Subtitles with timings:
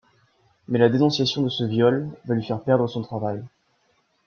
[0.67, 3.43] Mais la dénonciation de ce viol va lui faire perdre son travail.